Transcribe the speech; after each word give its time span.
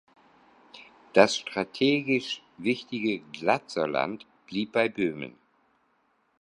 Das 1.13 1.37
strategisch 1.37 2.41
wichtige 2.57 3.19
Glatzer 3.37 3.87
Land 3.87 4.25
blieb 4.47 4.71
bei 4.71 4.89
Böhmen. 4.89 5.35